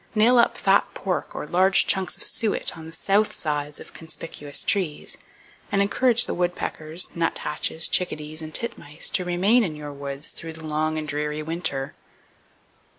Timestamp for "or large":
1.35-1.85